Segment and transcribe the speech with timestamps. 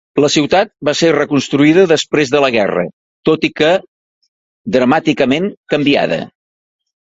[0.23, 2.87] La ciutat va ser reconstruïda després de la guerra,
[3.31, 3.71] tot i que
[4.79, 6.23] dramàticament canviada.